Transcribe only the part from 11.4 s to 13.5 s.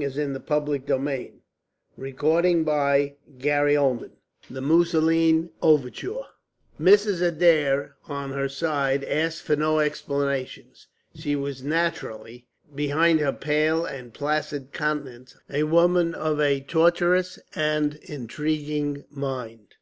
naturally, behind her